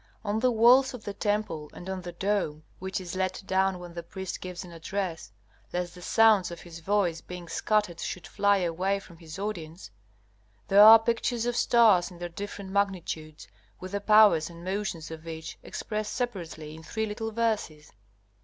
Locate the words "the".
0.39-0.49, 1.03-1.13, 2.01-2.11, 3.93-4.01, 5.93-6.01, 13.91-14.01